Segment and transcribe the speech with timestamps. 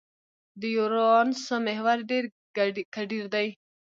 [0.59, 2.23] د یورانوس محور ډېر
[2.95, 3.47] کډېر دی.